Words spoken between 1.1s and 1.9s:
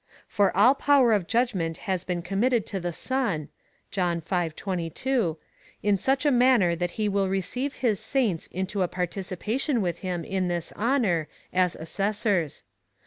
of judgment